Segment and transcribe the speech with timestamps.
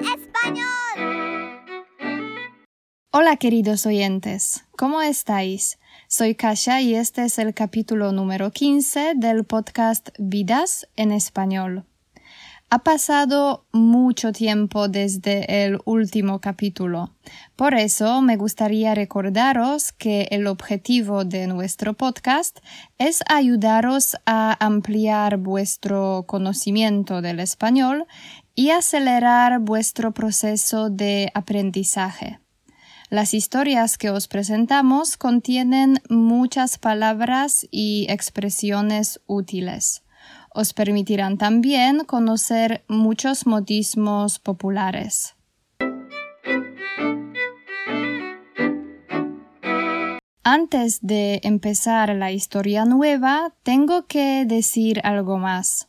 [0.00, 1.62] español.
[3.10, 5.78] Hola queridos oyentes, ¿cómo estáis?
[6.08, 11.84] Soy Kasia y este es el capítulo número 15 del podcast Vidas en español.
[12.74, 17.10] Ha pasado mucho tiempo desde el último capítulo.
[17.54, 22.60] Por eso me gustaría recordaros que el objetivo de nuestro podcast
[22.96, 28.06] es ayudaros a ampliar vuestro conocimiento del español
[28.54, 32.40] y acelerar vuestro proceso de aprendizaje.
[33.10, 40.02] Las historias que os presentamos contienen muchas palabras y expresiones útiles
[40.54, 45.34] os permitirán también conocer muchos modismos populares.
[50.44, 55.88] Antes de empezar la historia nueva, tengo que decir algo más.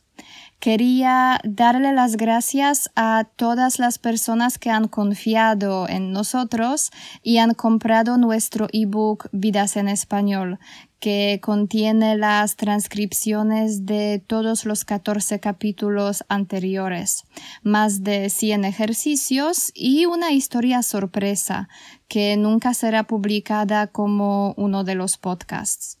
[0.64, 6.90] Quería darle las gracias a todas las personas que han confiado en nosotros
[7.22, 10.58] y han comprado nuestro ebook Vidas en Español,
[11.00, 17.24] que contiene las transcripciones de todos los 14 capítulos anteriores,
[17.62, 21.68] más de 100 ejercicios y una historia sorpresa
[22.08, 25.98] que nunca será publicada como uno de los podcasts.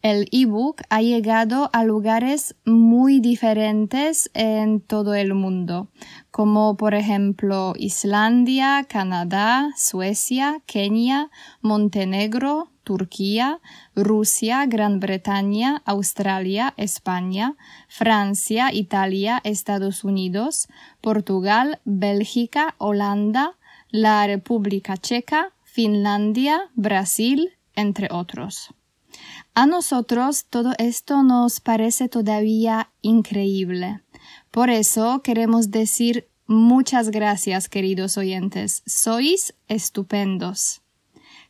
[0.00, 5.88] El ebook ha llegado a lugares muy diferentes en todo el mundo,
[6.30, 11.30] como por ejemplo Islandia, Canadá, Suecia, Kenia,
[11.62, 13.58] Montenegro, Turquía,
[13.96, 17.56] Rusia, Gran Bretaña, Australia, España,
[17.88, 20.68] Francia, Italia, Estados Unidos,
[21.00, 23.56] Portugal, Bélgica, Holanda,
[23.90, 28.72] la República Checa, Finlandia, Brasil, entre otros.
[29.54, 34.02] A nosotros todo esto nos parece todavía increíble.
[34.50, 38.82] Por eso queremos decir muchas gracias, queridos oyentes.
[38.86, 40.82] Sois estupendos.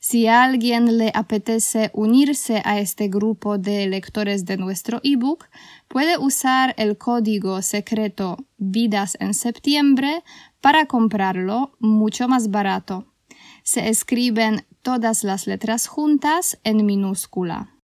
[0.01, 5.47] Si a alguien le apetece unirse a este grupo de lectores de nuestro ebook,
[5.89, 10.23] puede usar el código secreto Vidas en septiembre
[10.61, 13.07] para comprarlo mucho más barato.
[13.65, 17.78] Se escriben todas las letras juntas en minúscula.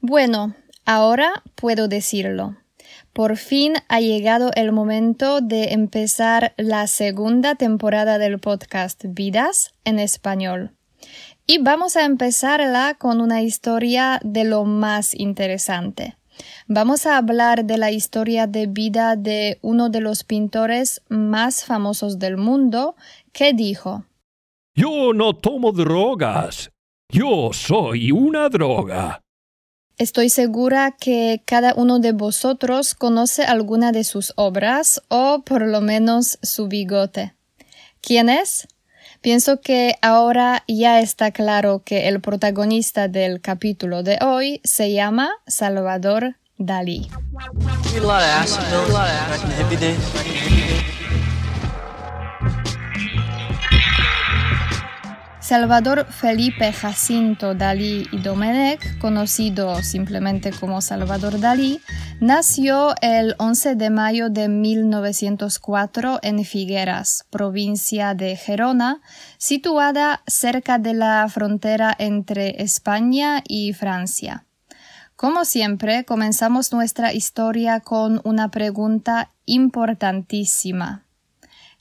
[0.00, 0.54] Bueno,
[0.86, 2.56] ahora puedo decirlo.
[3.12, 9.98] Por fin ha llegado el momento de empezar la segunda temporada del podcast Vidas en
[9.98, 10.72] español.
[11.46, 16.16] Y vamos a empezarla con una historia de lo más interesante.
[16.66, 22.18] Vamos a hablar de la historia de vida de uno de los pintores más famosos
[22.18, 22.96] del mundo,
[23.32, 24.04] que dijo
[24.74, 26.70] Yo no tomo drogas.
[27.08, 29.20] Yo soy una droga.
[29.98, 35.80] Estoy segura que cada uno de vosotros conoce alguna de sus obras o por lo
[35.80, 37.34] menos su bigote.
[38.00, 38.68] ¿Quién es?
[39.20, 45.30] Pienso que ahora ya está claro que el protagonista del capítulo de hoy se llama
[45.48, 47.10] Salvador Dalí.
[55.50, 61.80] Salvador Felipe Jacinto Dalí y Domenech, conocido simplemente como Salvador Dalí,
[62.20, 69.00] nació el 11 de mayo de 1904 en Figueras, provincia de Gerona,
[69.38, 74.44] situada cerca de la frontera entre España y Francia.
[75.16, 81.06] Como siempre, comenzamos nuestra historia con una pregunta importantísima.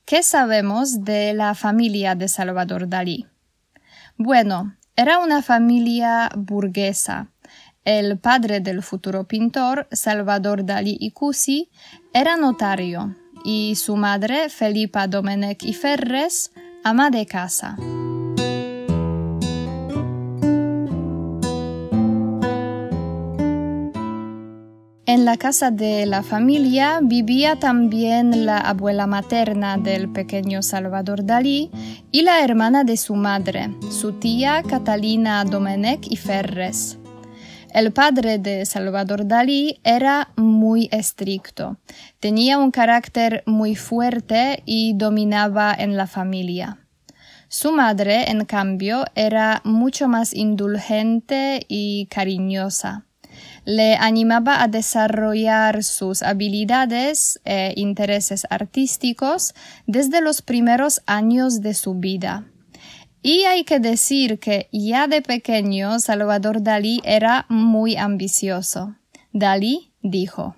[0.06, 3.28] ¿Qué sabemos de la familia de Salvador Dalí?
[4.22, 7.32] Bueno, era una familia burguesa.
[7.86, 11.72] El padre del futuro pintor, Salvador Dalí y Cusi,
[12.14, 13.16] era notario
[13.46, 16.52] y su madre, Felipa Domenech y Ferres,
[16.84, 17.78] ama de casa.
[25.10, 31.72] En la casa de la familia vivía también la abuela materna del pequeño Salvador Dalí
[32.12, 37.00] y la hermana de su madre, su tía Catalina Domenech y Ferres.
[37.74, 41.78] El padre de Salvador Dalí era muy estricto,
[42.20, 46.86] tenía un carácter muy fuerte y dominaba en la familia.
[47.48, 53.08] Su madre, en cambio, era mucho más indulgente y cariñosa
[53.70, 59.54] le animaba a desarrollar sus habilidades e intereses artísticos
[59.86, 62.52] desde los primeros años de su vida.
[63.22, 68.96] Y hay que decir que ya de pequeño Salvador Dalí era muy ambicioso.
[69.34, 70.56] Dalí dijo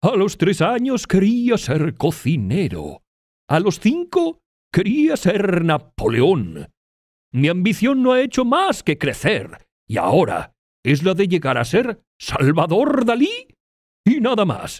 [0.00, 3.02] A los tres años quería ser cocinero.
[3.48, 4.38] A los cinco
[4.70, 6.68] quería ser Napoleón.
[7.32, 10.55] Mi ambición no ha hecho más que crecer, y ahora
[10.86, 13.48] es la de llegar a ser Salvador Dalí
[14.04, 14.78] y nada más.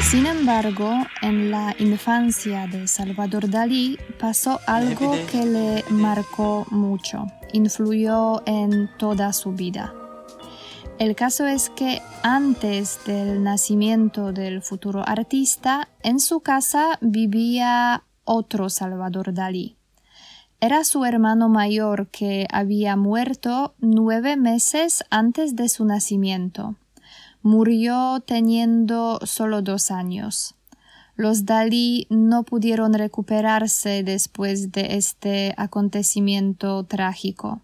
[0.00, 0.90] Sin embargo,
[1.20, 9.34] en la infancia de Salvador Dalí pasó algo que le marcó mucho, influyó en toda
[9.34, 9.92] su vida.
[10.98, 18.68] El caso es que antes del nacimiento del futuro artista, en su casa vivía otro
[18.68, 19.76] Salvador Dalí.
[20.60, 26.76] Era su hermano mayor que había muerto nueve meses antes de su nacimiento
[27.42, 30.54] murió teniendo solo dos años.
[31.14, 37.60] Los Dalí no pudieron recuperarse después de este acontecimiento trágico.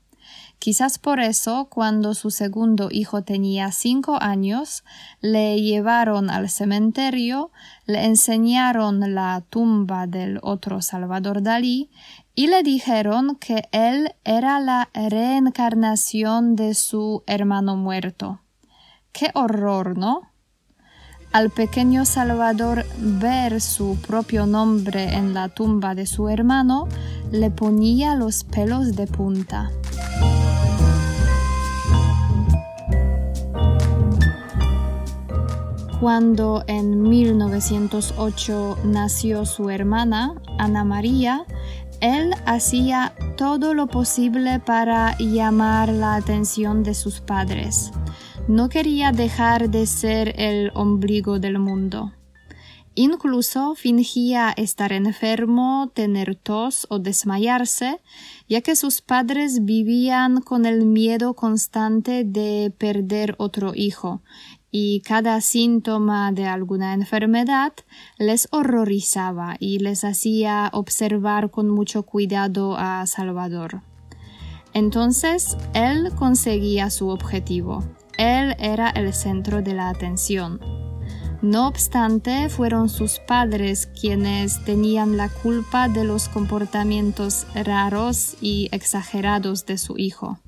[0.58, 4.82] Quizás por eso, cuando su segundo hijo tenía cinco años,
[5.20, 7.52] le llevaron al cementerio,
[7.86, 11.90] le enseñaron la tumba del otro Salvador Dalí
[12.34, 18.40] y le dijeron que él era la reencarnación de su hermano muerto.
[19.12, 20.32] Qué horror, ¿no?
[21.30, 26.88] Al pequeño Salvador ver su propio nombre en la tumba de su hermano
[27.30, 29.70] le ponía los pelos de punta.
[36.00, 41.44] Cuando en 1908 nació su hermana, Ana María,
[42.00, 47.90] él hacía todo lo posible para llamar la atención de sus padres
[48.48, 52.14] no quería dejar de ser el ombligo del mundo.
[52.94, 58.00] Incluso fingía estar enfermo, tener tos o desmayarse,
[58.48, 64.22] ya que sus padres vivían con el miedo constante de perder otro hijo,
[64.70, 67.74] y cada síntoma de alguna enfermedad
[68.18, 73.82] les horrorizaba y les hacía observar con mucho cuidado a Salvador.
[74.72, 77.84] Entonces él conseguía su objetivo
[78.18, 80.60] él era el centro de la atención.
[81.40, 89.64] No obstante, fueron sus padres quienes tenían la culpa de los comportamientos raros y exagerados
[89.64, 90.40] de su hijo.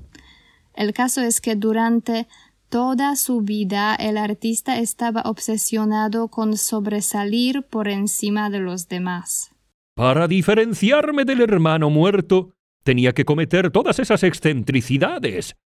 [0.75, 2.27] El caso es que durante
[2.69, 9.51] toda su vida el artista estaba obsesionado con sobresalir por encima de los demás.
[9.95, 12.53] Para diferenciarme del hermano muerto,
[12.83, 15.57] tenía que cometer todas esas excentricidades,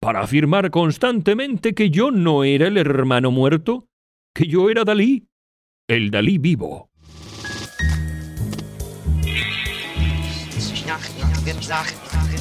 [0.00, 3.88] para afirmar constantemente que yo no era el hermano muerto,
[4.34, 5.28] que yo era Dalí,
[5.88, 6.90] el Dalí vivo.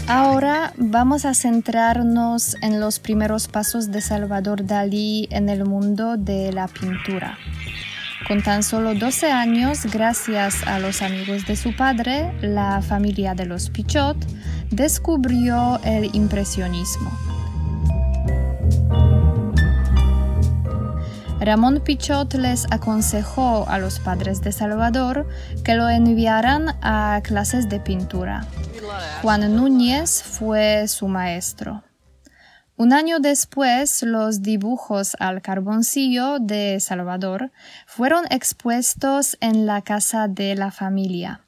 [0.07, 6.53] Ahora vamos a centrarnos en los primeros pasos de Salvador Dalí en el mundo de
[6.53, 7.37] la pintura.
[8.27, 13.45] Con tan solo 12 años, gracias a los amigos de su padre, la familia de
[13.45, 14.17] los Pichot
[14.69, 17.36] descubrió el impresionismo.
[21.39, 25.27] Ramón Pichot les aconsejó a los padres de Salvador
[25.63, 28.45] que lo enviaran a clases de pintura.
[29.21, 31.83] Juan Núñez fue su maestro.
[32.75, 37.51] Un año después, los dibujos al carboncillo de Salvador
[37.85, 41.46] fueron expuestos en la casa de la familia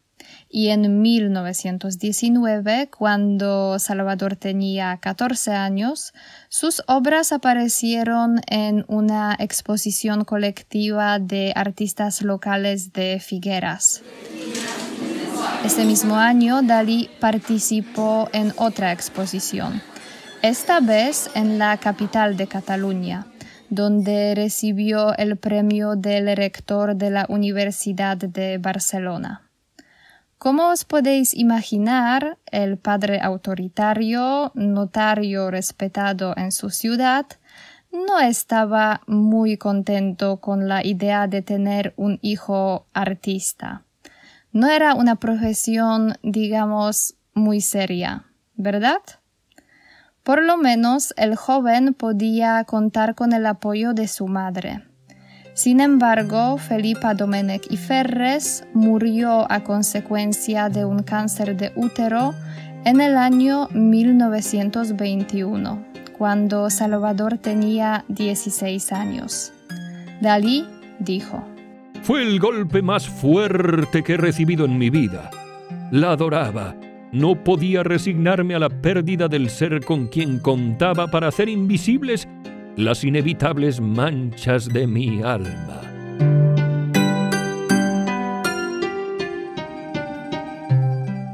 [0.51, 6.11] y en 1919, cuando Salvador tenía 14 años,
[6.49, 14.01] sus obras aparecieron en una exposición colectiva de artistas locales de Figueras.
[15.63, 19.83] Ese mismo año, Dalí participó en otra exposición,
[20.41, 23.27] esta vez en la capital de Cataluña,
[23.69, 29.48] donde recibió el premio del rector de la Universidad de Barcelona.
[30.39, 37.25] Como os podéis imaginar, el padre autoritario, notario respetado en su ciudad,
[37.91, 43.83] no estaba muy contento con la idea de tener un hijo artista.
[44.53, 48.23] No era una profesión, digamos, muy seria,
[48.55, 49.01] ¿verdad?
[50.23, 54.88] Por lo menos el joven podía contar con el apoyo de su madre.
[55.59, 62.33] Sin embargo, Felipa Domenech y Ferres murió a consecuencia de un cáncer de útero
[62.85, 65.85] en el año 1921,
[66.17, 69.51] cuando Salvador tenía 16 años.
[70.21, 70.65] Dalí
[70.99, 71.45] dijo,
[72.03, 75.29] Fue el golpe más fuerte que he recibido en mi vida.
[75.91, 76.73] La adoraba,
[77.11, 82.29] no podía resignarme a la pérdida del ser con quien contaba para hacer invisibles
[82.75, 85.81] las inevitables manchas de mi alma.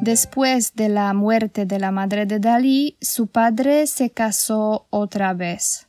[0.02, 5.88] Después de la muerte de la madre de Dalí, su padre se casó otra vez.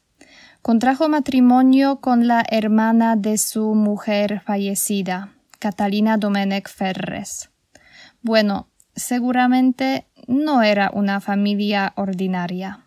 [0.63, 7.51] Contrajo matrimonio con la hermana de su mujer fallecida, Catalina Domenech Ferres.
[8.23, 12.86] Bueno, seguramente no era una familia ordinaria.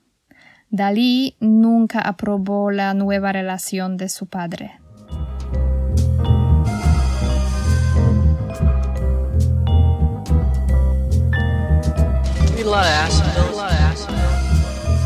[0.71, 4.79] Dalí nunca aprobó la nueva relación de su padre.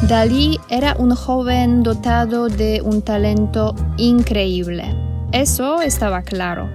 [0.10, 4.94] Dalí era un joven dotado de un talento increíble.
[5.32, 6.70] Eso estaba claro.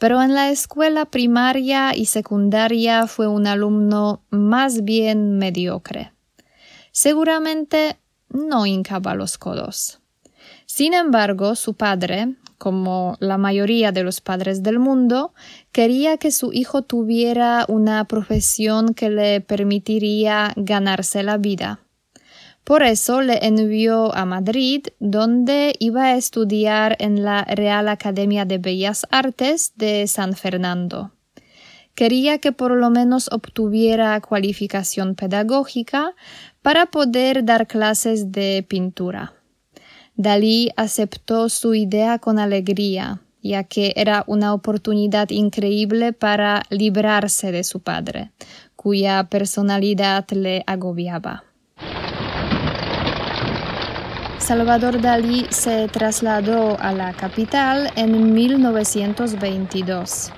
[0.00, 6.10] Pero en la escuela primaria y secundaria fue un alumno más bien mediocre.
[6.90, 7.96] Seguramente
[8.30, 10.00] no hincaba los codos.
[10.66, 15.32] Sin embargo, su padre, como la mayoría de los padres del mundo,
[15.72, 21.80] quería que su hijo tuviera una profesión que le permitiría ganarse la vida.
[22.64, 28.58] Por eso le envió a Madrid, donde iba a estudiar en la Real Academia de
[28.58, 31.12] Bellas Artes de San Fernando.
[31.98, 36.14] Quería que por lo menos obtuviera cualificación pedagógica
[36.62, 39.32] para poder dar clases de pintura.
[40.14, 47.64] Dalí aceptó su idea con alegría, ya que era una oportunidad increíble para librarse de
[47.64, 48.30] su padre,
[48.76, 51.42] cuya personalidad le agobiaba.
[54.38, 60.30] Salvador Dalí se trasladó a la capital en 1922.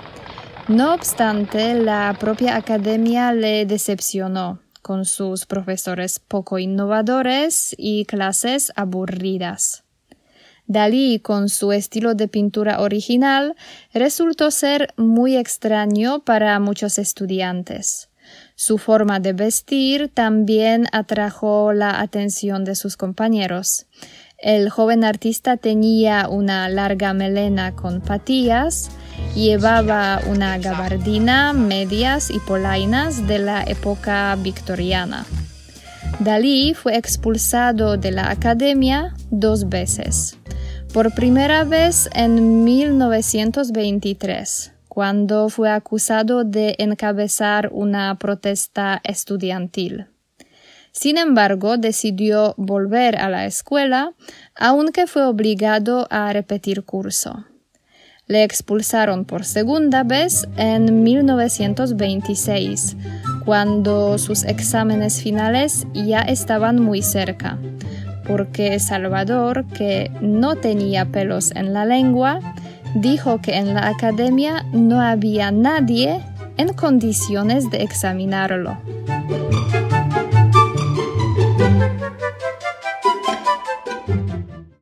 [0.71, 9.83] No obstante, la propia academia le decepcionó con sus profesores poco innovadores y clases aburridas.
[10.69, 13.57] Dalí, con su estilo de pintura original,
[13.93, 18.09] resultó ser muy extraño para muchos estudiantes.
[18.55, 23.87] Su forma de vestir también atrajo la atención de sus compañeros.
[24.39, 28.93] El joven artista tenía una larga melena con patillas,
[29.35, 35.27] llevaba una gabardina, medias y polainas de la época victoriana.
[36.19, 40.37] Dalí fue expulsado de la academia dos veces.
[40.93, 50.09] Por primera vez en 1923, cuando fue acusado de encabezar una protesta estudiantil.
[50.93, 54.13] Sin embargo, decidió volver a la escuela,
[54.57, 57.45] aunque fue obligado a repetir curso.
[58.31, 62.97] Le expulsaron por segunda vez en 1926,
[63.45, 67.59] cuando sus exámenes finales ya estaban muy cerca,
[68.29, 72.39] porque Salvador, que no tenía pelos en la lengua,
[72.95, 76.21] dijo que en la academia no había nadie
[76.57, 78.79] en condiciones de examinarlo.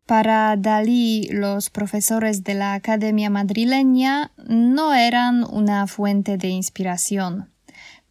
[0.09, 7.51] Para Dalí, los profesores de la Academia madrileña no eran una fuente de inspiración,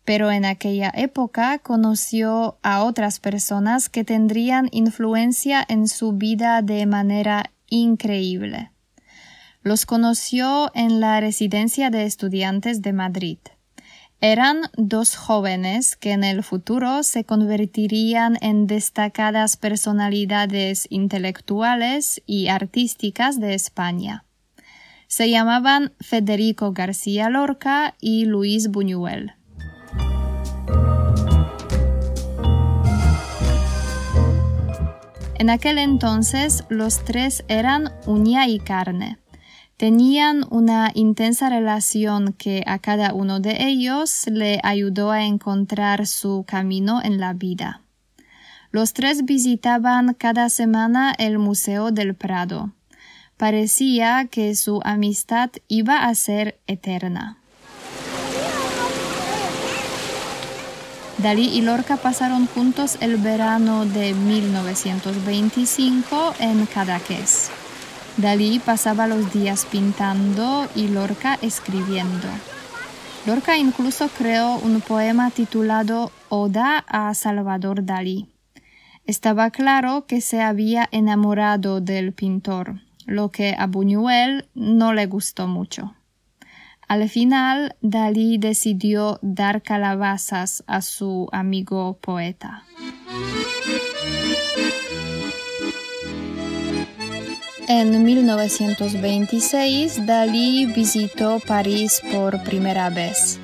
[0.05, 6.85] pero en aquella época conoció a otras personas que tendrían influencia en su vida de
[6.85, 8.69] manera increíble.
[9.63, 13.39] Los conoció en la residencia de estudiantes de Madrid.
[14.19, 23.39] Eran dos jóvenes que en el futuro se convertirían en destacadas personalidades intelectuales y artísticas
[23.39, 24.25] de España.
[25.07, 29.33] Se llamaban Federico García Lorca y Luis Buñuel.
[35.35, 39.19] En aquel entonces los tres eran uña y carne.
[39.77, 46.43] Tenían una intensa relación que a cada uno de ellos le ayudó a encontrar su
[46.47, 47.81] camino en la vida.
[48.71, 52.71] Los tres visitaban cada semana el Museo del Prado.
[53.37, 57.37] Parecía que su amistad iba a ser eterna.
[61.19, 67.51] Dalí y Lorca pasaron juntos el verano de 1925 en Cadaqués.
[68.17, 72.27] Dalí pasaba los días pintando y Lorca escribiendo.
[73.27, 78.29] Lorca incluso creó un poema titulado Oda a Salvador Dalí.
[79.05, 85.47] Estaba claro que se había enamorado del pintor, lo que a Buñuel no le gustó
[85.47, 85.93] mucho.
[86.87, 92.63] Al final, Dalí decidió dar calabazas a su amigo poeta.
[97.69, 103.41] En 1926, Dalí visitó París por primera vez.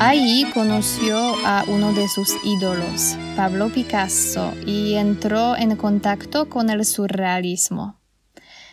[0.00, 6.84] Ahí conoció a uno de sus ídolos, Pablo Picasso, y entró en contacto con el
[6.84, 8.00] surrealismo.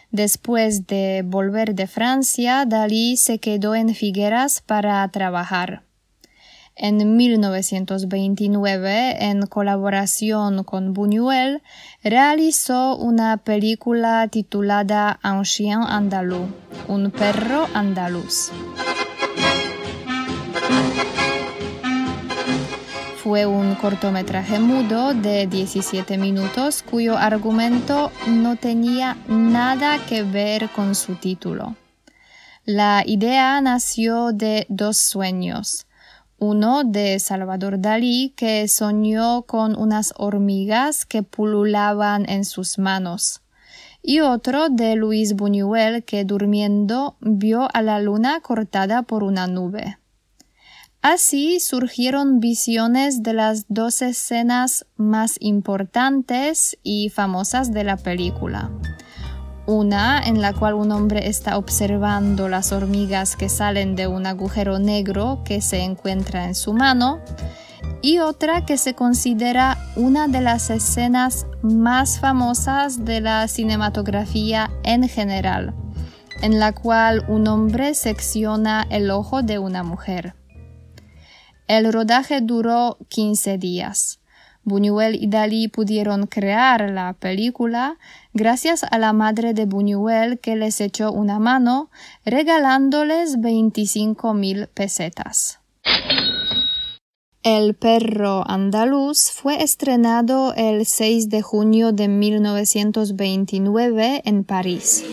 [0.09, 5.83] Después de volver de Francia, Dalí se quedó en Figueras para trabajar.
[6.75, 11.61] En 1929, en colaboración con Buñuel,
[12.03, 16.49] realizó una película titulada Un chien andaluz,
[16.87, 18.51] un perro andaluz.
[23.21, 30.95] Fue un cortometraje mudo de 17 minutos cuyo argumento no tenía nada que ver con
[30.95, 31.75] su título.
[32.65, 35.85] La idea nació de dos sueños.
[36.43, 43.43] Uno de Salvador Dalí que soñó con unas hormigas que pululaban en sus manos
[44.01, 49.99] y otro de Luis Buñuel que durmiendo vio a la luna cortada por una nube.
[51.03, 58.71] Así surgieron visiones de las dos escenas más importantes y famosas de la película.
[59.67, 64.79] Una en la cual un hombre está observando las hormigas que salen de un agujero
[64.79, 67.19] negro que se encuentra en su mano
[68.01, 75.07] y otra que se considera una de las escenas más famosas de la cinematografía en
[75.07, 75.75] general,
[76.41, 80.35] en la cual un hombre secciona el ojo de una mujer.
[81.67, 84.20] El rodaje duró 15 días.
[84.63, 87.97] Buñuel y Dalí pudieron crear la película
[88.33, 91.89] gracias a la madre de Buñuel que les echó una mano
[92.25, 95.59] regalándoles 25 mil pesetas.
[97.43, 105.03] El perro andaluz fue estrenado el 6 de junio de 1929 en París.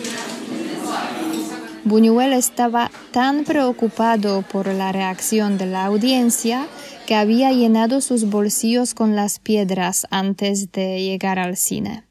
[1.88, 6.66] Buñuel estaba tan preocupado por la reacción de la audiencia
[7.06, 12.04] que había llenado sus bolsillos con las piedras antes de llegar al cine.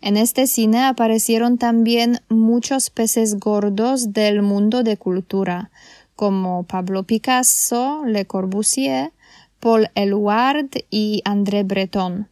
[0.00, 5.70] En este cine aparecieron también muchos peces gordos del mundo de cultura,
[6.16, 9.12] como Pablo Picasso, Le Corbusier,
[9.60, 12.28] Paul Eluard y André Breton,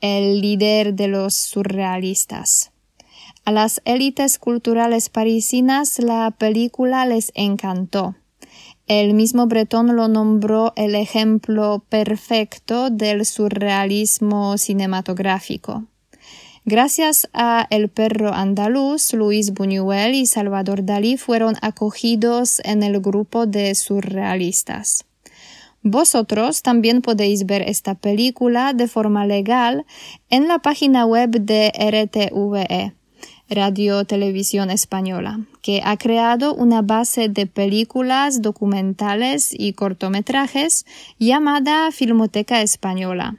[0.00, 2.71] el líder de los surrealistas.
[3.44, 8.14] A las élites culturales parisinas la película les encantó.
[8.86, 15.86] El mismo Breton lo nombró el ejemplo perfecto del surrealismo cinematográfico.
[16.64, 23.46] Gracias a El perro andaluz, Luis Buñuel y Salvador Dalí fueron acogidos en el grupo
[23.46, 25.04] de surrealistas.
[25.82, 29.84] Vosotros también podéis ver esta película de forma legal
[30.30, 33.01] en la página web de RTVE
[33.48, 40.86] Radio Televisión Española, que ha creado una base de películas, documentales y cortometrajes
[41.18, 43.36] llamada Filmoteca Española.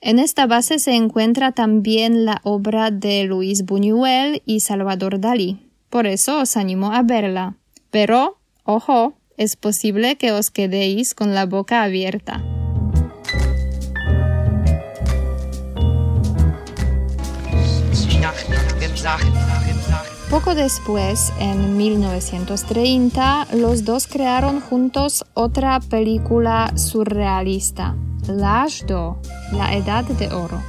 [0.00, 5.58] En esta base se encuentra también la obra de Luis Buñuel y Salvador Dalí.
[5.90, 7.54] Por eso os animo a verla.
[7.90, 12.44] Pero, ojo, es posible que os quedéis con la boca abierta.
[20.30, 29.16] Poco después, en 1930, los dos crearon juntos otra película surrealista, d'Or,
[29.52, 30.62] La Edad de Oro.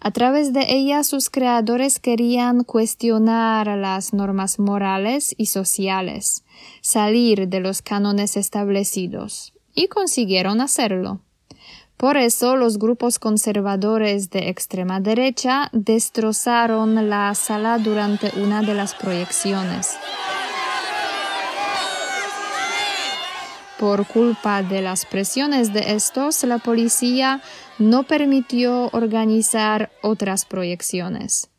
[0.00, 6.42] A través de ella sus creadores querían cuestionar las normas morales y sociales,
[6.80, 11.20] salir de los cánones establecidos, y consiguieron hacerlo.
[11.96, 18.94] Por eso los grupos conservadores de extrema derecha destrozaron la sala durante una de las
[18.94, 19.96] proyecciones.
[23.78, 27.42] Por culpa de las presiones de estos, la policía
[27.78, 31.50] no permitió organizar otras proyecciones.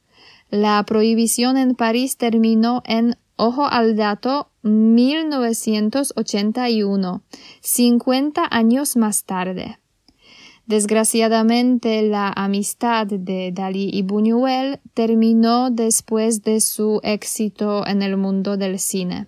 [0.49, 7.21] La prohibición en París terminó en Ojo al dato 1981,
[7.59, 9.77] 50 años más tarde.
[10.67, 18.57] Desgraciadamente, la amistad de Dalí y Buñuel terminó después de su éxito en el mundo
[18.57, 19.27] del cine,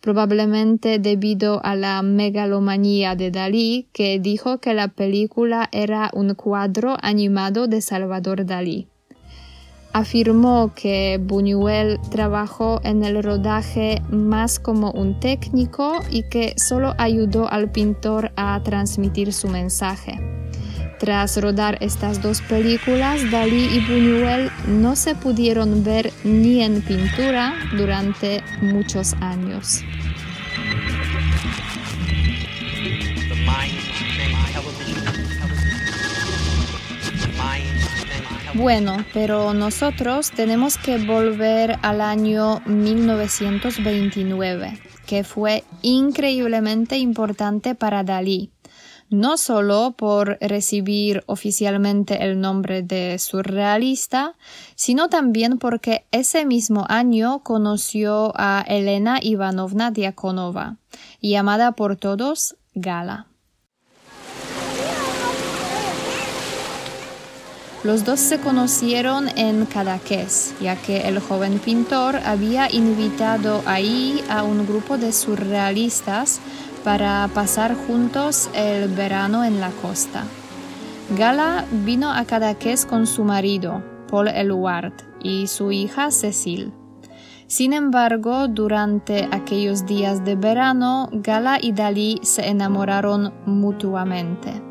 [0.00, 6.96] probablemente debido a la megalomanía de Dalí, que dijo que la película era un cuadro
[7.02, 8.88] animado de Salvador Dalí.
[9.92, 17.50] Afirmó que Buñuel trabajó en el rodaje más como un técnico y que solo ayudó
[17.52, 20.40] al pintor a transmitir su mensaje.
[21.00, 27.54] Tras rodar estas dos películas, Dalí y Buñuel no se pudieron ver ni en pintura
[27.74, 29.82] durante muchos años.
[38.52, 48.50] Bueno, pero nosotros tenemos que volver al año 1929, que fue increíblemente importante para Dalí,
[49.10, 54.34] no solo por recibir oficialmente el nombre de surrealista,
[54.76, 60.76] sino también porque ese mismo año conoció a Elena Ivanovna Diakonova,
[61.20, 63.29] llamada por todos Gala.
[67.82, 74.42] Los dos se conocieron en Cadaqués, ya que el joven pintor había invitado ahí a
[74.42, 76.40] un grupo de surrealistas
[76.84, 80.24] para pasar juntos el verano en la costa.
[81.16, 86.74] Gala vino a Cadaqués con su marido, Paul Eluard, y su hija Cecil.
[87.46, 94.69] Sin embargo, durante aquellos días de verano, Gala y Dalí se enamoraron mutuamente.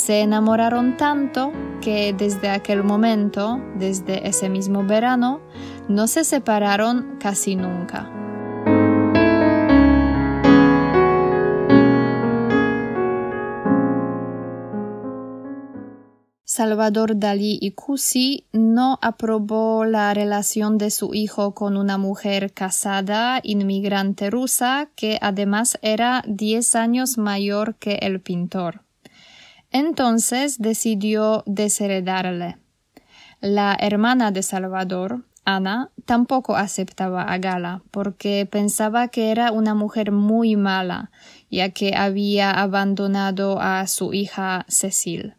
[0.00, 5.42] Se enamoraron tanto que desde aquel momento, desde ese mismo verano,
[5.88, 8.10] no se separaron casi nunca.
[16.44, 23.40] Salvador Dalí y Cusi no aprobó la relación de su hijo con una mujer casada,
[23.42, 28.80] inmigrante rusa, que además era 10 años mayor que el pintor.
[29.70, 32.58] Entonces decidió desheredarle.
[33.40, 40.12] La hermana de Salvador, Ana, tampoco aceptaba a Gala porque pensaba que era una mujer
[40.12, 41.10] muy mala,
[41.50, 45.34] ya que había abandonado a su hija Cecil.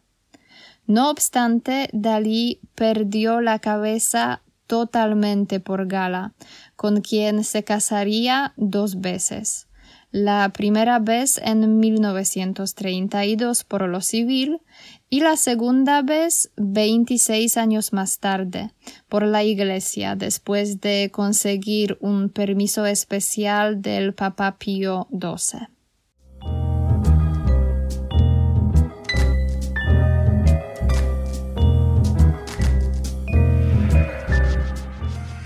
[0.86, 6.32] No obstante, Dalí perdió la cabeza totalmente por Gala,
[6.74, 9.68] con quien se casaría dos veces
[10.12, 14.60] la primera vez en 1932 por lo civil
[15.08, 18.72] y la segunda vez 26 años más tarde
[19.08, 25.68] por la Iglesia después de conseguir un permiso especial del Papa Pío XII.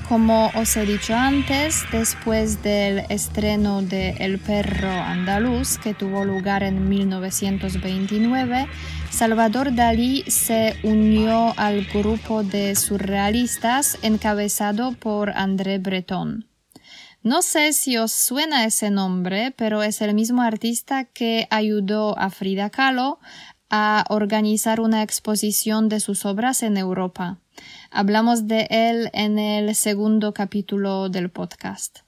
[0.09, 6.63] Como os he dicho antes, después del estreno de El perro andaluz, que tuvo lugar
[6.63, 8.69] en 1929,
[9.11, 16.47] Salvador Dalí se unió al grupo de surrealistas encabezado por André Breton.
[17.25, 22.31] No sé si os suena ese nombre, pero es el mismo artista que ayudó a
[22.31, 23.19] Frida Kahlo
[23.71, 27.41] a organizar una exposición de sus obras en Europa.
[27.97, 32.01] Hablamos de él en el segundo capítulo del podcast.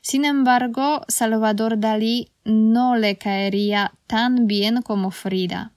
[0.00, 5.72] Sin embargo, Salvador Dalí no le caería tan bien como Frida.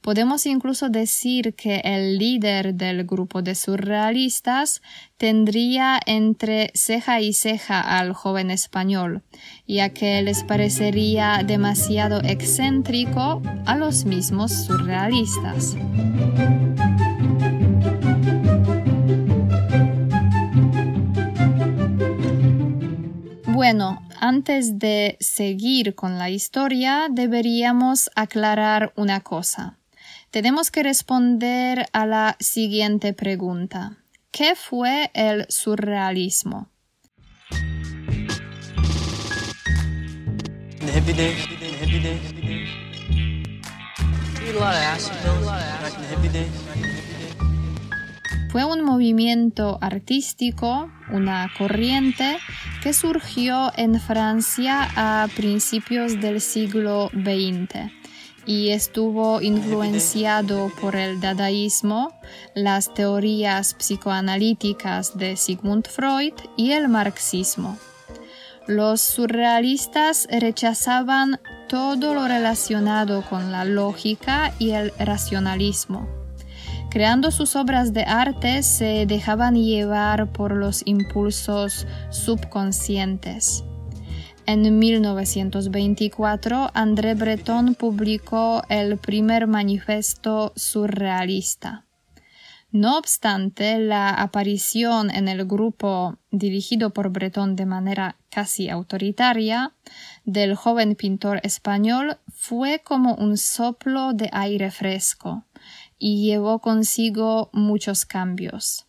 [0.00, 4.80] Podemos incluso decir que el líder del grupo de surrealistas
[5.18, 9.22] tendría entre ceja y ceja al joven español,
[9.66, 15.76] ya que les parecería demasiado excéntrico a los mismos surrealistas.
[23.60, 29.76] Bueno, antes de seguir con la historia, deberíamos aclarar una cosa.
[30.30, 33.98] Tenemos que responder a la siguiente pregunta.
[34.30, 36.70] ¿Qué fue el surrealismo?
[48.50, 52.38] Fue un movimiento artístico, una corriente
[52.82, 57.90] que surgió en Francia a principios del siglo XX
[58.46, 62.18] y estuvo influenciado por el dadaísmo,
[62.54, 67.78] las teorías psicoanalíticas de Sigmund Freud y el marxismo.
[68.66, 76.19] Los surrealistas rechazaban todo lo relacionado con la lógica y el racionalismo
[76.90, 83.62] Creando sus obras de arte se dejaban llevar por los impulsos subconscientes.
[84.44, 91.84] En 1924, André Breton publicó el primer manifiesto surrealista.
[92.72, 99.74] No obstante, la aparición en el grupo dirigido por Breton de manera casi autoritaria
[100.24, 105.44] del joven pintor español fue como un soplo de aire fresco
[106.00, 108.86] y llevó consigo muchos cambios.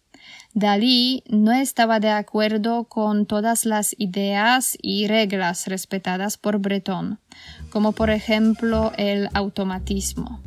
[0.53, 7.19] Dalí no estaba de acuerdo con todas las ideas y reglas respetadas por Breton,
[7.69, 10.41] como por ejemplo el automatismo.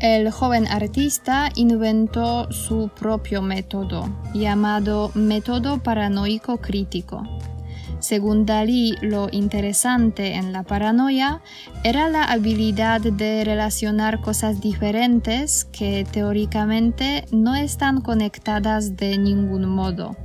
[0.00, 7.22] El joven artista inventó su propio método, llamado método paranoico crítico.
[8.02, 11.40] Según Dalí, lo interesante en la paranoia
[11.84, 20.16] era la habilidad de relacionar cosas diferentes que teóricamente no están conectadas de ningún modo.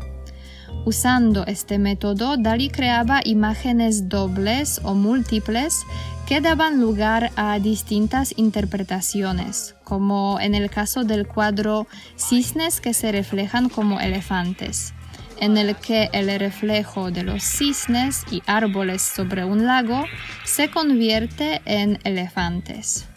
[0.85, 5.85] Usando este método, Dalí creaba imágenes dobles o múltiples
[6.25, 11.85] que daban lugar a distintas interpretaciones, como en el caso del cuadro
[12.17, 14.93] Cisnes que se reflejan como elefantes,
[15.39, 20.05] en el que el reflejo de los cisnes y árboles sobre un lago
[20.45, 23.07] se convierte en elefantes.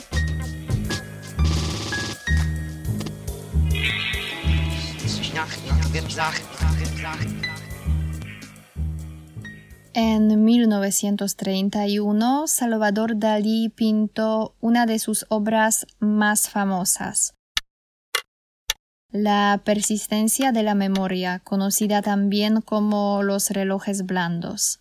[9.92, 17.34] En 1931, Salvador Dalí pintó una de sus obras más famosas,
[19.12, 24.78] La persistencia de la memoria, conocida también como los relojes blandos.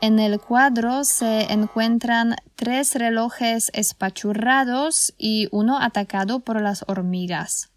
[0.00, 7.70] En el cuadro se encuentran tres relojes espachurrados y uno atacado por las hormigas.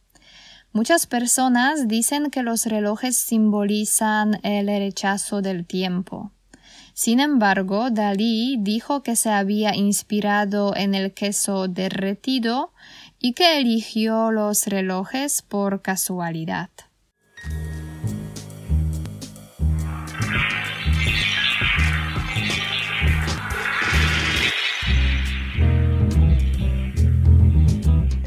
[0.72, 6.32] Muchas personas dicen que los relojes simbolizan el rechazo del tiempo.
[6.94, 12.72] Sin embargo, Dalí dijo que se había inspirado en el queso derretido
[13.20, 16.70] y que eligió los relojes por casualidad.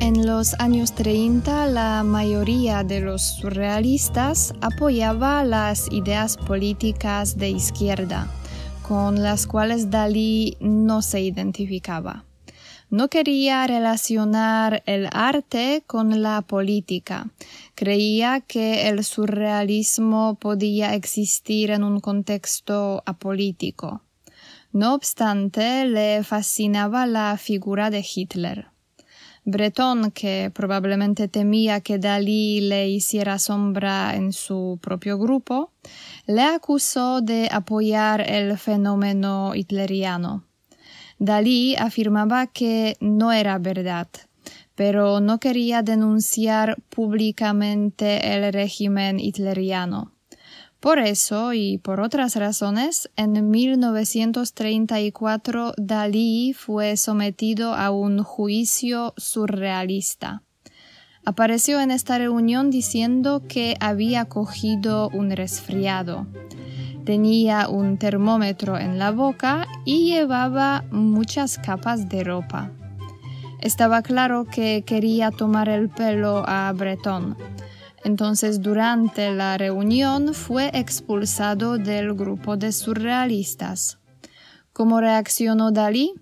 [0.06, 8.30] En los años 30 la mayoría de los surrealistas apoyaba las ideas políticas de izquierda,
[8.86, 12.24] con las cuales Dalí no se identificaba.
[12.88, 17.28] No quería relacionar el arte con la política.
[17.74, 24.02] Creía que el surrealismo podía existir en un contexto apolítico.
[24.72, 28.68] No obstante, le fascinaba la figura de Hitler.
[29.48, 35.70] Breton, que probablemente temía que Dalí le hiciera sombra en su propio grupo,
[36.26, 40.44] le acusó de apoyar el fenómeno hitleriano.
[41.18, 44.08] Dalí afirmaba que no era verdad,
[44.74, 50.12] pero no quería denunciar públicamente el régimen hitleriano.
[50.80, 60.42] Por eso y por otras razones, en 1934 Dalí fue sometido a un juicio surrealista.
[61.26, 66.26] Apareció en esta reunión diciendo que había cogido un resfriado.
[67.04, 72.70] Tenía un termómetro en la boca y llevaba muchas capas de ropa.
[73.60, 77.36] Estaba claro que quería tomar el pelo a Breton
[78.06, 83.98] entonces durante la reunión fue expulsado del grupo de surrealistas.
[84.72, 86.14] ¿Cómo reaccionó Dalí?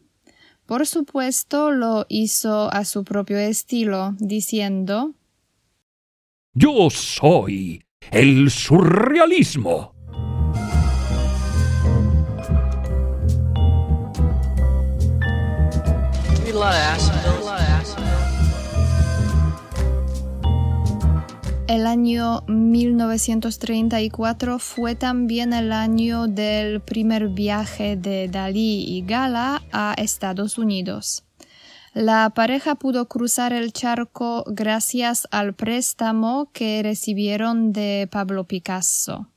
[0.66, 5.12] Por supuesto lo hizo a su propio estilo, diciendo
[6.54, 9.94] Yo soy el surrealismo.
[21.66, 29.94] El año 1934 fue también el año del primer viaje de Dalí y Gala a
[29.96, 31.24] Estados Unidos.
[31.94, 39.30] La pareja pudo cruzar el charco gracias al préstamo que recibieron de Pablo Picasso.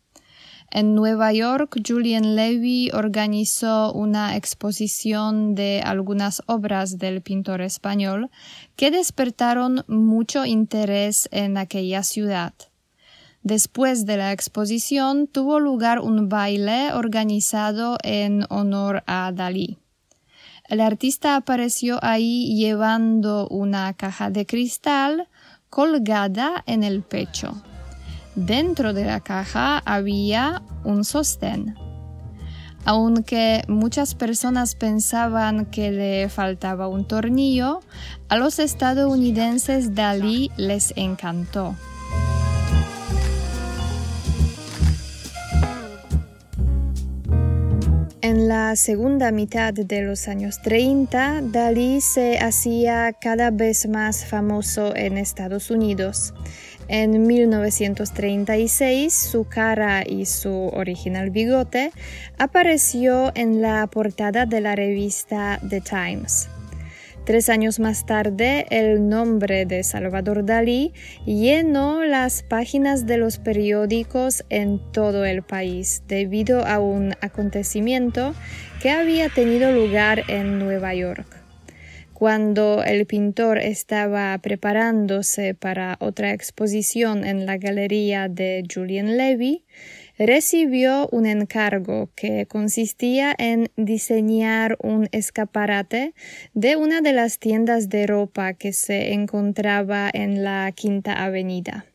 [0.70, 8.30] En Nueva York, Julian Levy organizó una exposición de algunas obras del pintor español
[8.76, 12.54] que despertaron mucho interés en aquella ciudad.
[13.44, 19.78] Después de la exposición tuvo lugar un baile organizado en honor a Dalí.
[20.68, 25.30] El artista apareció ahí llevando una caja de cristal
[25.70, 27.64] colgada en el pecho.
[28.38, 31.74] Dentro de la caja había un sostén.
[32.86, 37.80] Aunque muchas personas pensaban que le faltaba un tornillo,
[38.30, 41.76] a los estadounidenses Dalí les encantó.
[48.22, 54.96] En la segunda mitad de los años 30, Dalí se hacía cada vez más famoso
[54.96, 56.36] en Estados Unidos.
[56.90, 61.92] En 1936, su cara y su original bigote
[62.38, 66.50] apareció en la portada de la revista The Times.
[67.26, 70.94] Tres años más tarde, el nombre de Salvador Dalí
[71.26, 78.34] llenó las páginas de los periódicos en todo el país debido a un acontecimiento
[78.82, 81.37] que había tenido lugar en Nueva York.
[82.18, 89.66] Cuando el pintor estaba preparándose para otra exposición en la galería de Julian Levy,
[90.18, 96.16] recibió un encargo que consistía en diseñar un escaparate
[96.56, 101.86] de una de las tiendas de ropa que se encontraba en la Quinta Avenida.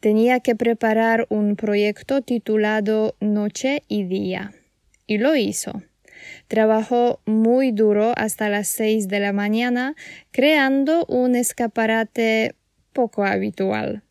[0.00, 4.54] Tenía que preparar un proyecto titulado Noche y Día.
[5.06, 5.82] Y lo hizo.
[6.54, 9.96] Trabajó muy duro hasta las seis de la mañana
[10.30, 12.54] creando un escaparate
[12.92, 14.04] poco habitual.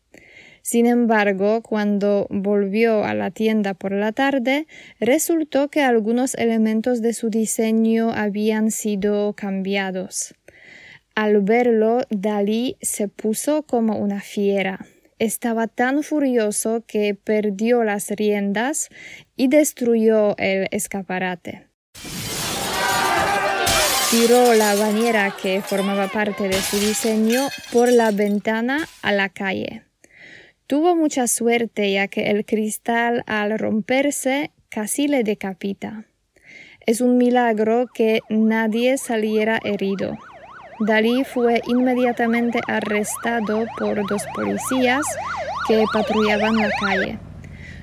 [0.60, 4.66] Sin embargo, cuando volvió a la tienda por la tarde,
[5.00, 10.34] resultó que algunos elementos de su diseño habían sido cambiados.
[11.14, 14.84] Al verlo, Dalí se puso como una fiera.
[15.18, 18.90] Estaba tan furioso que perdió las riendas
[19.34, 21.73] y destruyó el escaparate.
[24.16, 29.82] Tiró la bañera que formaba parte de su diseño por la ventana a la calle.
[30.68, 36.04] Tuvo mucha suerte ya que el cristal al romperse casi le decapita.
[36.86, 40.16] Es un milagro que nadie saliera herido.
[40.78, 45.04] Dalí fue inmediatamente arrestado por dos policías
[45.66, 47.18] que patrullaban la calle.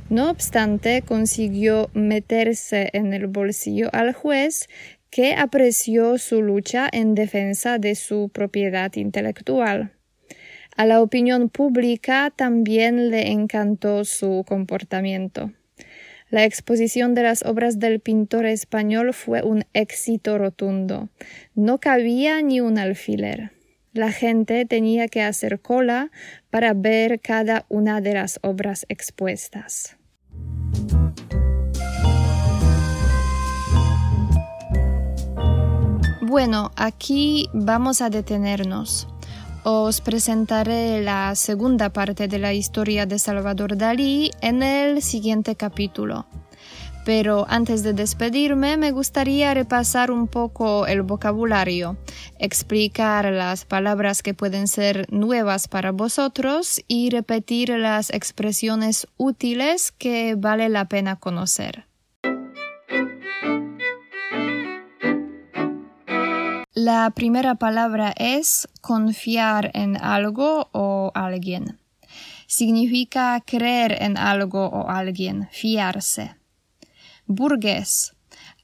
[0.10, 4.70] No obstante, consiguió meterse en el bolsillo al juez
[5.12, 9.92] que apreció su lucha en defensa de su propiedad intelectual.
[10.78, 15.52] A la opinión pública también le encantó su comportamiento.
[16.30, 21.10] La exposición de las obras del pintor español fue un éxito rotundo.
[21.56, 23.52] No cabía ni un alfiler.
[23.92, 26.10] La gente tenía que hacer cola
[26.50, 29.98] para ver cada una de las obras expuestas.
[36.32, 39.06] Bueno, aquí vamos a detenernos
[39.64, 46.26] os presentaré la segunda parte de la historia de Salvador Dalí en el siguiente capítulo.
[47.04, 51.98] Pero antes de despedirme me gustaría repasar un poco el vocabulario,
[52.40, 60.36] explicar las palabras que pueden ser nuevas para vosotros y repetir las expresiones útiles que
[60.38, 61.91] vale la pena conocer.
[66.84, 71.78] La primera palabra es confiar en algo o alguien.
[72.48, 76.38] Significa creer en algo o alguien, fiarse.
[77.28, 78.16] Burgués.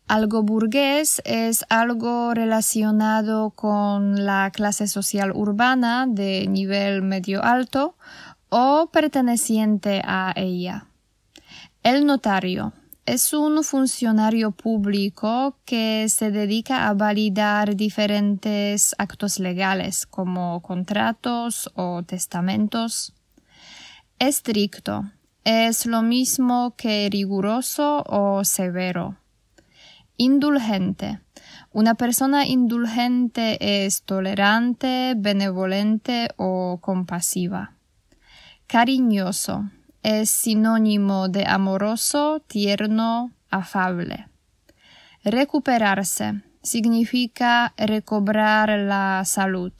[0.08, 7.98] Algo burgués es algo relacionado con la clase social urbana de nivel medio alto
[8.50, 10.88] o perteneciente a ella.
[11.84, 12.74] El notario
[13.08, 22.04] es un funcionario público que se dedica a validar diferentes actos legales como contratos o
[22.04, 23.14] testamentos.
[24.20, 25.10] Estricto
[25.46, 29.16] es lo mismo que riguroso o severo.
[30.18, 31.22] Indulgente.
[31.72, 37.78] Una persona indulgente es tolerante, benevolente o compasiva.
[38.68, 39.70] Cariñoso
[40.08, 44.30] es sinónimo de amoroso, tierno, afable.
[45.26, 49.74] Recuperarse significa recobrar la salud.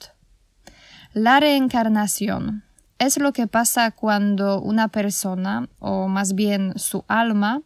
[1.14, 2.62] La reencarnación
[2.98, 7.62] es lo que pasa cuando una persona, o más bien su alma,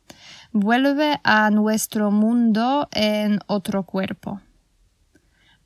[0.52, 4.40] vuelve a nuestro mundo en otro cuerpo.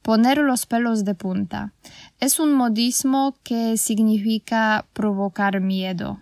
[0.01, 1.75] Poner los pelos de punta
[2.21, 6.21] es un modismo que significa provocar miedo.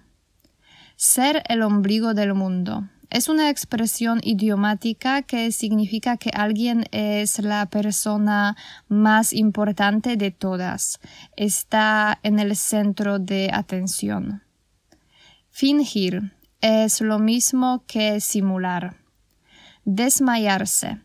[0.96, 2.88] Ser el ombligo del mundo.
[3.10, 8.56] Es una expresión idiomática que significa que alguien es la persona
[8.88, 10.98] más importante de todas,
[11.36, 14.42] está en el centro de atención.
[15.50, 18.96] Fingir es lo mismo que simular.
[19.84, 21.00] Desmayarse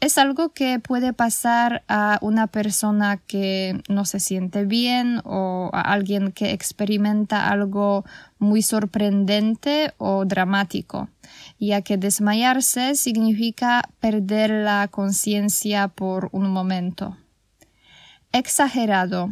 [0.00, 5.80] es algo que puede pasar a una persona que no se siente bien o a
[5.82, 8.04] alguien que experimenta algo
[8.38, 11.10] muy sorprendente o dramático,
[11.58, 17.18] ya que desmayarse significa perder la conciencia por un momento.
[18.32, 19.28] Exagerado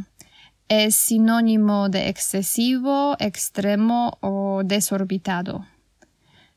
[0.69, 5.65] es sinónimo de excesivo, extremo o desorbitado.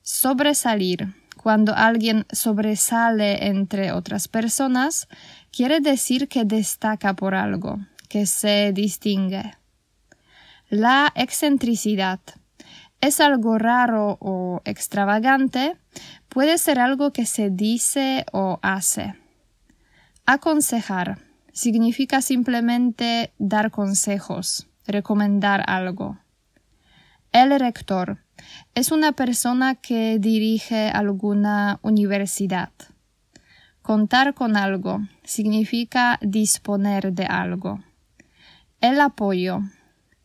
[0.01, 1.21] Sobresalir.
[1.42, 5.08] Cuando alguien sobresale entre otras personas,
[5.52, 7.80] quiere decir que destaca por algo,
[8.10, 9.56] que se distingue.
[10.70, 12.20] La excentricidad
[13.02, 15.78] es algo raro o extravagante,
[16.30, 19.16] puede ser algo que se dice o hace.
[20.28, 21.18] Aconsejar
[21.52, 26.20] significa simplemente dar consejos, recomendar algo.
[27.32, 28.18] El rector
[28.76, 32.72] es una persona que dirige alguna universidad.
[33.82, 37.80] Contar con algo significa disponer de algo.
[38.82, 39.62] El apoyo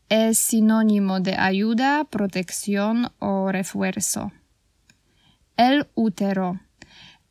[0.09, 4.33] es sinónimo de ayuda, protección o refuerzo.
[5.57, 6.59] El útero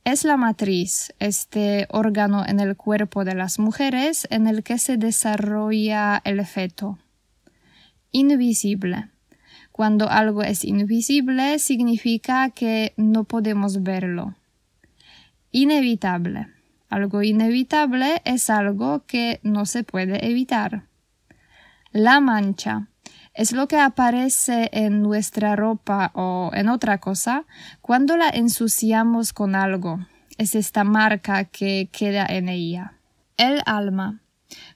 [0.05, 4.95] es la matriz, este órgano en el cuerpo de las mujeres en el que se
[4.95, 6.97] desarrolla el feto.
[8.11, 9.09] Invisible.
[9.75, 14.33] Cuando algo es invisible significa que no podemos verlo.
[15.51, 16.47] Inevitable.
[16.87, 20.85] Algo inevitable es algo que no se puede evitar.
[21.91, 22.87] La mancha
[23.33, 27.43] es lo que aparece en nuestra ropa o en otra cosa
[27.81, 29.99] cuando la ensuciamos con algo.
[30.37, 32.93] Es esta marca que queda en ella.
[33.35, 34.21] El alma.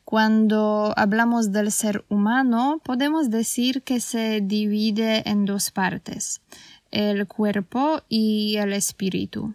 [0.10, 6.42] Cuando hablamos del ser humano, podemos decir que se divide en dos partes,
[6.90, 9.54] el cuerpo y el espíritu.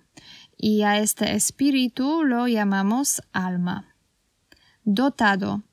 [0.57, 3.97] Y a este espíritu lo llamamos alma.
[4.85, 5.65] Dotado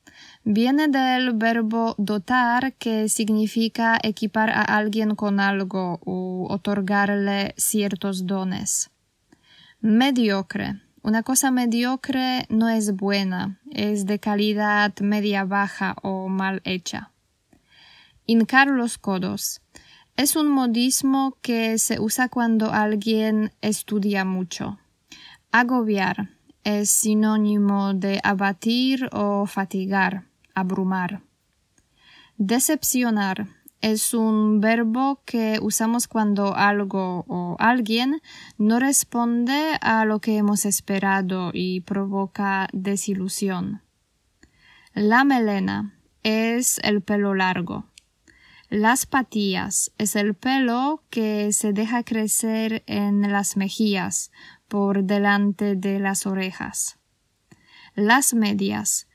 [0.44, 8.90] viene del verbo dotar que significa equipar a alguien con algo u otorgarle ciertos dones.
[9.80, 10.82] Mediocre.
[11.04, 17.12] Una cosa mediocre no es buena, es de calidad media baja o mal hecha.
[18.28, 19.62] Hincar los codos.
[20.16, 24.78] Es un modismo que se usa cuando alguien estudia mucho.
[25.52, 26.30] Agobiar
[26.64, 31.22] es sinónimo de abatir o fatigar abrumar.
[32.38, 33.48] Decepcionar
[33.82, 38.22] es un verbo que usamos cuando algo o alguien
[38.58, 43.82] no responde a lo que hemos esperado y provoca desilusión.
[44.94, 47.86] La melena es el pelo largo.
[48.70, 54.32] Las patillas es el pelo que se deja crecer en las mejillas
[54.68, 56.98] por delante de las orejas.
[57.96, 59.08] Las medias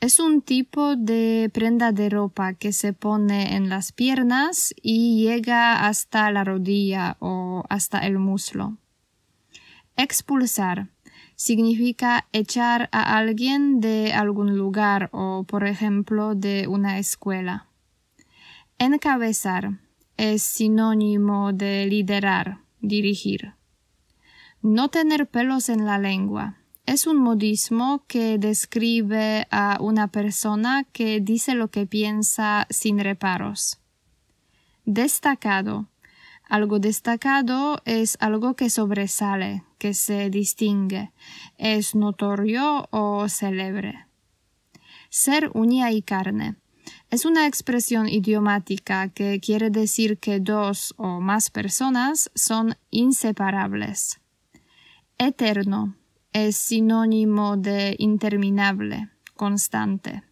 [0.00, 5.86] es un tipo de prenda de ropa que se pone en las piernas y llega
[5.86, 8.76] hasta la rodilla o hasta el muslo.
[9.96, 10.88] Expulsar
[11.34, 17.66] significa echar a alguien de algún lugar o, por ejemplo, de una escuela.
[18.78, 19.80] Encabezar
[20.16, 23.54] es sinónimo de liderar, dirigir.
[24.62, 31.20] No tener pelos en la lengua es un modismo que describe a una persona que
[31.20, 33.78] dice lo que piensa sin reparos.
[34.86, 35.86] Destacado.
[36.48, 41.12] Algo destacado es algo que sobresale, que se distingue,
[41.58, 44.06] es notorio o célebre.
[45.10, 46.56] Ser uña y carne.
[47.10, 54.20] Es una expresión idiomática que quiere decir que dos o más personas son inseparables.
[55.18, 55.97] Eterno
[56.46, 60.22] es sinónimo de interminable, constante.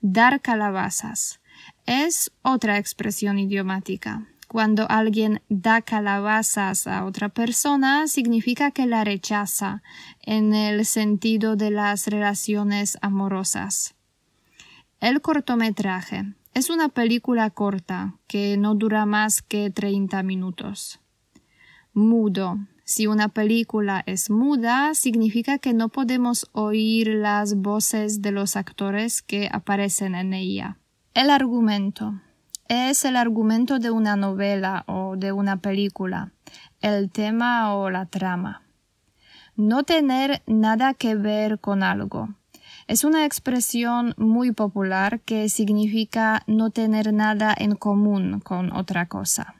[0.00, 1.40] Dar calabazas
[1.86, 4.26] es otra expresión idiomática.
[4.48, 9.82] Cuando alguien da calabazas a otra persona, significa que la rechaza
[10.22, 13.94] en el sentido de las relaciones amorosas.
[15.00, 21.00] El cortometraje es una película corta que no dura más que 30 minutos.
[21.92, 28.54] Mudo si una película es muda, significa que no podemos oír las voces de los
[28.54, 30.78] actores que aparecen en ella.
[31.12, 32.14] El argumento
[32.68, 36.30] es el argumento de una novela o de una película,
[36.80, 38.62] el tema o la trama.
[39.56, 42.28] No tener nada que ver con algo.
[42.86, 49.56] Es una expresión muy popular que significa no tener nada en común con otra cosa.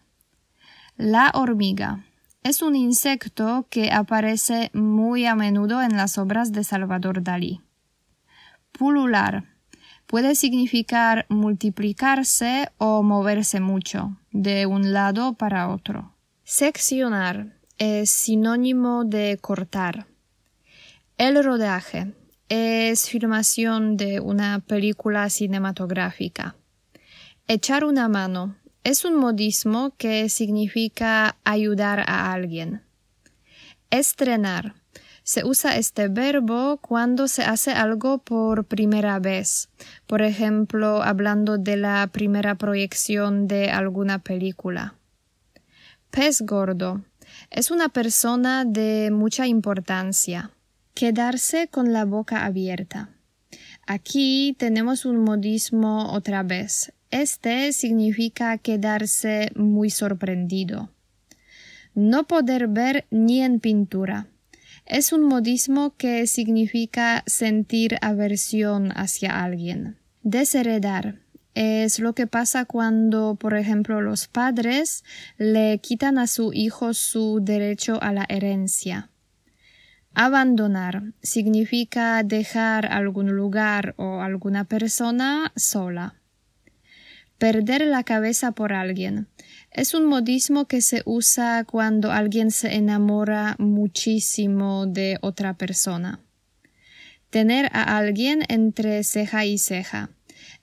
[0.97, 2.05] La hormiga
[2.47, 7.61] es un insecto que aparece muy a menudo en las obras de Salvador Dalí.
[8.71, 9.45] Pulular
[10.07, 16.15] puede significar multiplicarse o moverse mucho de un lado para otro.
[16.45, 20.07] Seccionar es sinónimo de cortar.
[21.19, 22.15] El rodaje
[22.49, 26.55] es filmación de una película cinematográfica.
[27.49, 28.55] Echar una mano
[28.87, 32.83] es un modismo que significa ayudar a alguien.
[33.91, 34.77] Estrenar.
[35.25, 39.71] Se usa este verbo cuando se hace algo por primera vez,
[40.07, 44.95] por ejemplo, hablando de la primera proyección de alguna película.
[46.13, 47.03] Pez gordo.
[47.51, 50.53] Es una persona de mucha importancia.
[50.95, 53.11] Quedarse con la boca abierta.
[53.85, 56.93] Aquí tenemos un modismo otra vez.
[57.11, 60.91] Este significa quedarse muy sorprendido.
[61.95, 64.27] No poder ver ni en pintura.
[64.85, 69.97] Es un modismo que significa sentir aversión hacia alguien.
[70.23, 71.21] Desheredar
[71.55, 75.05] es lo que pasa cuando, por ejemplo, los padres
[75.39, 79.09] le quitan a su hijo su derecho a la herencia.
[80.13, 86.15] Abandonar significa dejar algún lugar o alguna persona sola.
[87.39, 89.29] Perder la cabeza por alguien.
[89.71, 96.21] Es un modismo que se usa cuando alguien se enamora muchísimo de otra persona.
[97.29, 100.09] Tener a alguien entre ceja y ceja.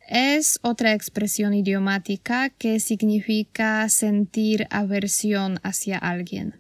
[0.09, 6.55] Es otra expresión idiomática que significa sentir aversión hacia alguien.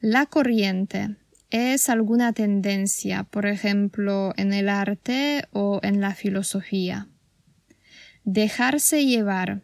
[0.00, 1.16] La corriente
[1.50, 7.08] es alguna tendencia, por ejemplo, en el arte o en la filosofía.
[8.24, 9.62] Dejarse llevar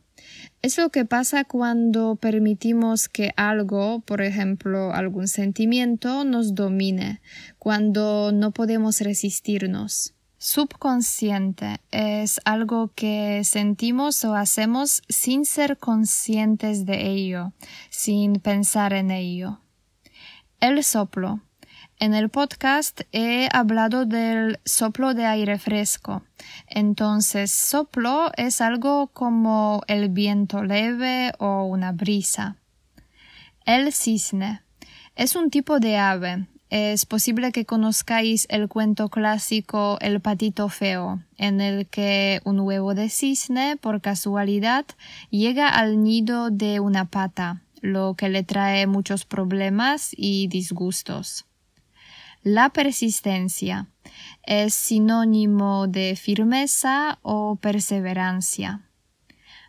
[0.63, 7.23] es lo que pasa cuando permitimos que algo, por ejemplo, algún sentimiento, nos domine,
[7.59, 10.13] cuando no podemos resistirnos.
[10.37, 17.53] Subconsciente es algo que sentimos o hacemos sin ser conscientes de ello,
[17.89, 19.61] sin pensar en ello.
[20.61, 21.41] El soplo
[22.01, 26.23] en el podcast he hablado del soplo de aire fresco.
[26.67, 32.57] Entonces, soplo es algo como el viento leve o una brisa.
[33.67, 34.63] El cisne
[35.15, 36.47] es un tipo de ave.
[36.71, 42.95] Es posible que conozcáis el cuento clásico El patito feo, en el que un huevo
[42.95, 44.87] de cisne, por casualidad,
[45.29, 51.45] llega al nido de una pata, lo que le trae muchos problemas y disgustos.
[52.43, 53.89] La persistencia
[54.45, 58.81] es sinónimo de firmeza o perseverancia.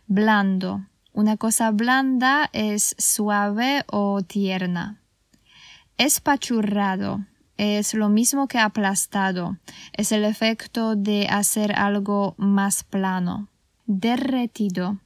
[0.06, 0.86] Blando.
[1.12, 5.02] Una cosa blanda es suave o tierna.
[5.98, 7.26] Espachurrado
[7.58, 9.58] es lo mismo que aplastado.
[9.92, 13.48] Es el efecto de hacer algo más plano.
[13.84, 14.98] Derretido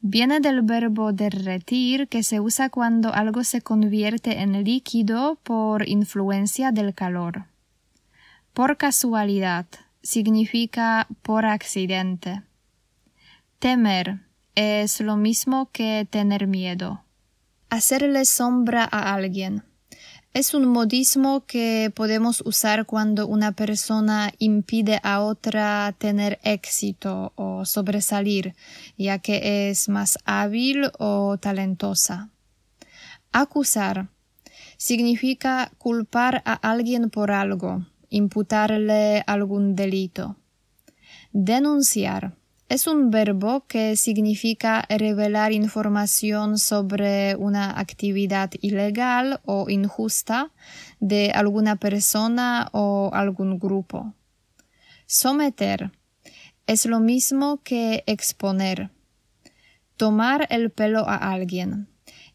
[0.00, 6.72] viene del verbo derretir que se usa cuando algo se convierte en líquido por influencia
[6.72, 7.46] del calor.
[8.52, 9.66] Por casualidad
[10.02, 12.42] significa por accidente.
[13.58, 14.20] Temer
[14.54, 17.04] es lo mismo que tener miedo.
[17.70, 19.67] Hacerle sombra a alguien.
[20.38, 27.64] Es un modismo que podemos usar cuando una persona impide a otra tener éxito o
[27.64, 28.54] sobresalir,
[28.96, 32.28] ya que es más hábil o talentosa.
[33.32, 34.10] Acusar
[34.76, 40.36] significa culpar a alguien por algo, imputarle algún delito.
[41.32, 42.36] Denunciar
[42.68, 50.50] es un verbo que significa revelar información sobre una actividad ilegal o injusta
[51.00, 54.12] de alguna persona o algún grupo.
[55.06, 55.92] Someter
[56.66, 58.90] es lo mismo que exponer.
[59.96, 61.88] Tomar el pelo a alguien.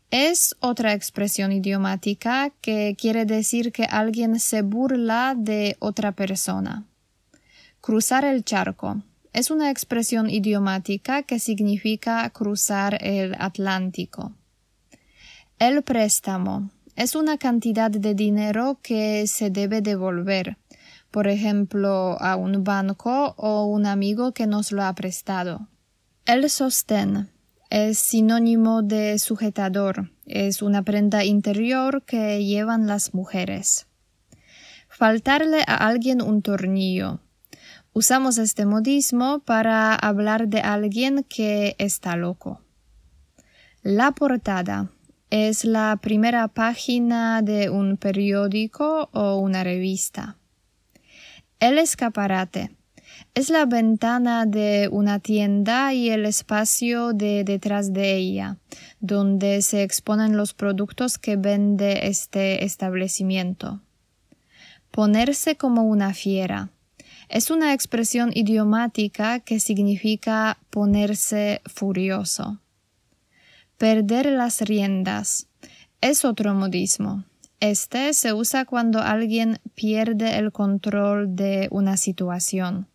[0.09, 6.85] Es otra expresión idiomática que quiere decir que alguien se burla de otra persona.
[7.81, 9.03] Cruzar el charco
[9.33, 14.33] es una expresión idiomática que significa cruzar el Atlántico.
[15.57, 20.57] El préstamo es una cantidad de dinero que se debe devolver,
[21.09, 25.67] por ejemplo, a un banco o un amigo que nos lo ha prestado.
[26.25, 27.29] El sostén
[27.71, 33.87] es sinónimo de sujetador, es una prenda interior que llevan las mujeres.
[34.89, 37.22] Faltarle a alguien un tornillo
[37.95, 42.59] Usamos este modismo para hablar de alguien que está loco.
[43.83, 44.89] La portada
[45.29, 50.37] es la primera página de un periódico o una revista.
[51.59, 52.71] El escaparate
[53.35, 58.57] es la ventana de una tienda y el espacio de detrás de ella,
[59.01, 63.81] donde se exponen los productos que vende este establecimiento.
[64.89, 66.71] Ponerse como una fiera.
[67.33, 72.59] Es una expresión idiomática que significa ponerse furioso.
[73.79, 75.47] Perder las riendas.
[75.99, 77.23] Es otro modismo.
[77.59, 82.85] Este se usa cuando alguien pierde el control de una situación.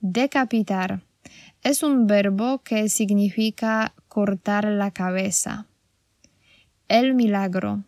[0.00, 1.02] Decapitar
[1.62, 5.66] es un verbo que significa cortar la cabeza.
[6.88, 7.84] El milagro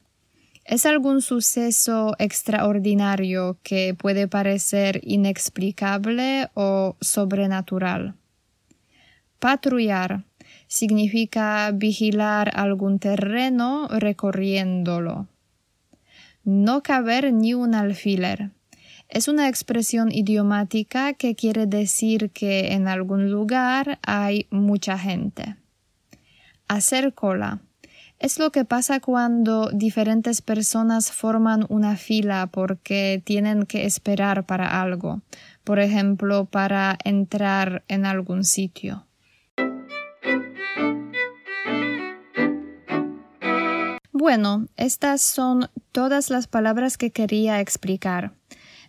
[0.65, 8.15] es algún suceso extraordinario que puede parecer inexplicable o sobrenatural.
[9.39, 10.25] Patrullar
[10.67, 15.27] significa vigilar algún terreno recorriéndolo.
[16.45, 18.51] No caber ni un alfiler
[19.11, 25.57] es una expresión idiomática que quiere decir que en algún lugar hay mucha gente.
[26.69, 27.61] Hacer cola.
[28.21, 34.83] Es lo que pasa cuando diferentes personas forman una fila porque tienen que esperar para
[34.83, 35.23] algo,
[35.64, 39.07] por ejemplo, para entrar en algún sitio.
[44.12, 48.35] Bueno, estas son todas las palabras que quería explicar.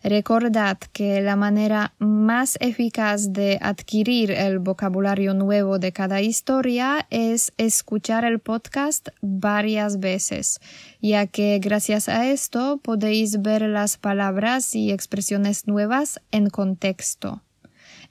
[0.03, 7.53] Recordad que la manera más eficaz de adquirir el vocabulario nuevo de cada historia es
[7.57, 10.59] escuchar el podcast varias veces,
[11.01, 17.43] ya que gracias a esto podéis ver las palabras y expresiones nuevas en contexto.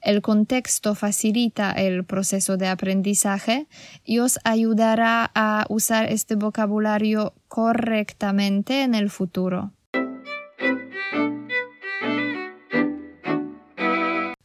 [0.01, 3.67] El contexto facilita el proceso de aprendizaje
[4.05, 9.73] y os ayudará a usar este vocabulario correctamente en el futuro.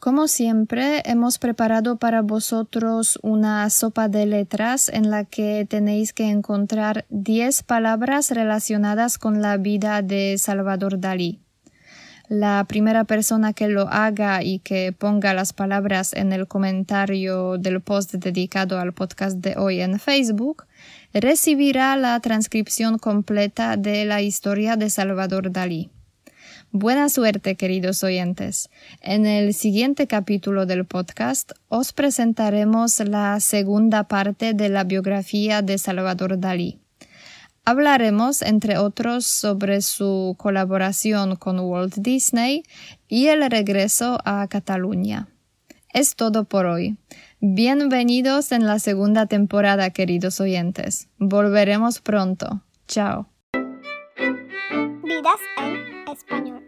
[0.07, 6.31] Como siempre, hemos preparado para vosotros una sopa de letras en la que tenéis que
[6.31, 11.41] encontrar 10 palabras relacionadas con la vida de Salvador Dalí.
[12.29, 17.81] La primera persona que lo haga y que ponga las palabras en el comentario del
[17.81, 20.67] post dedicado al podcast de hoy en Facebook
[21.13, 25.91] recibirá la transcripción completa de la historia de Salvador Dalí.
[26.79, 28.69] Buena suerte, queridos oyentes.
[29.01, 35.79] En el siguiente capítulo del podcast os presentaremos la segunda parte de la biografía de
[35.79, 36.79] Salvador Dalí.
[37.65, 42.63] Hablaremos, entre otros, sobre su colaboración con Walt Disney
[43.09, 45.29] y el regreso a Cataluña.
[45.95, 46.99] Es todo por hoy.
[47.41, 51.09] Bienvenidos en la segunda temporada, queridos oyentes.
[51.17, 52.61] Volveremos pronto.
[52.87, 53.31] Chao.
[55.03, 56.66] Vidas en español.